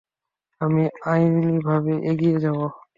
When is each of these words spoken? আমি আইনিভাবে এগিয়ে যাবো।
আমি 0.61 0.83
আইনিভাবে 1.05 1.93
এগিয়ে 2.11 2.37
যাবো। 2.43 2.65